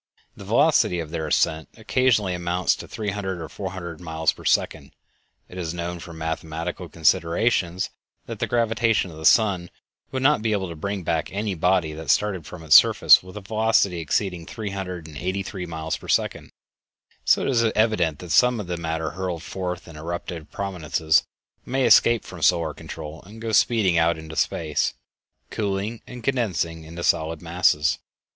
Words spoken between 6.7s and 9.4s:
considerations that the gravitation of the